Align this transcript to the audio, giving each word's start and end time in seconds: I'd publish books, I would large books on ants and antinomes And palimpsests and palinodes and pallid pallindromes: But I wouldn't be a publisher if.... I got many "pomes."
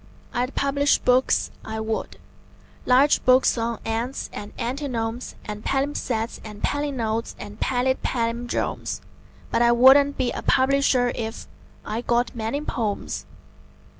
I'd 0.33 0.55
publish 0.55 0.97
books, 0.97 1.51
I 1.63 1.79
would 1.79 2.17
large 2.87 3.23
books 3.23 3.55
on 3.55 3.79
ants 3.85 4.31
and 4.33 4.51
antinomes 4.57 5.35
And 5.45 5.63
palimpsests 5.63 6.41
and 6.43 6.63
palinodes 6.63 7.35
and 7.37 7.59
pallid 7.59 8.01
pallindromes: 8.01 9.01
But 9.51 9.61
I 9.61 9.71
wouldn't 9.71 10.17
be 10.17 10.31
a 10.31 10.41
publisher 10.41 11.11
if.... 11.13 11.47
I 11.85 12.01
got 12.01 12.35
many 12.35 12.61
"pomes." 12.61 13.27